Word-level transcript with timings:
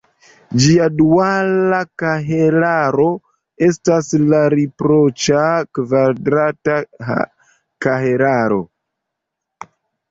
Ĝia 0.61 0.85
duala 1.01 1.81
kahelaro 2.03 3.07
estas 3.69 4.09
la 4.33 4.41
riproĉa 4.55 5.45
kvadrata 5.81 6.81
kahelaro. 7.87 8.61